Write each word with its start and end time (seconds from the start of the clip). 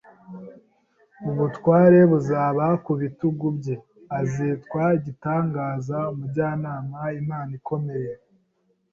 ubutware 1.29 1.99
buzaba 2.11 2.65
ku 2.85 2.91
bitugu 3.01 3.45
bye. 3.57 3.75
Azitwa 4.19 4.81
igitangaza, 4.97 5.97
Umujyanama, 6.11 6.99
Imana 7.21 7.51
ikomeye, 7.59 8.13